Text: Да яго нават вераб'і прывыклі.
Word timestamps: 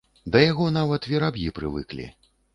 Да 0.35 0.39
яго 0.51 0.65
нават 0.77 1.05
вераб'і 1.13 1.53
прывыклі. 1.61 2.11